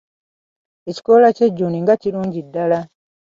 Ekikoola 0.89 1.29
ky'ejjuuni 1.37 1.77
nga 1.83 1.95
kirungi 2.01 2.41
ddala. 2.45 2.79